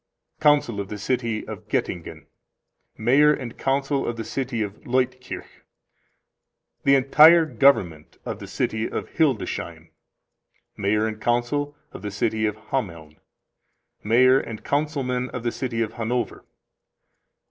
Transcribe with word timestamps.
Council 0.39 0.79
of 0.79 0.89
the 0.89 0.97
City 0.97 1.47
of 1.47 1.67
Goettingen. 1.67 2.25
Mayor 2.97 3.31
and 3.31 3.55
Council 3.55 4.07
of 4.07 4.17
the 4.17 4.23
City 4.23 4.63
of 4.63 4.83
Leutkirch. 4.83 5.61
The 6.85 6.95
entire 6.95 7.45
Government 7.45 8.17
of 8.25 8.39
the 8.39 8.47
City 8.47 8.89
of 8.89 9.09
Hildesheim. 9.11 9.91
Mayor 10.75 11.05
and 11.05 11.21
Council 11.21 11.75
of 11.91 12.01
the 12.01 12.09
City 12.09 12.47
of 12.47 12.55
Hameln. 12.57 13.17
Mayor 14.03 14.39
and 14.39 14.63
Councilmen 14.63 15.29
of 15.29 15.43
the 15.43 15.51
City 15.51 15.83
of 15.83 15.93
Hannover. 15.93 16.45